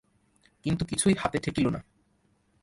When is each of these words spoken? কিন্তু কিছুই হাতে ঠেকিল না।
কিন্তু 0.65 0.83
কিছুই 0.85 1.15
হাতে 1.19 1.37
ঠেকিল 1.39 1.65
না। 1.69 1.79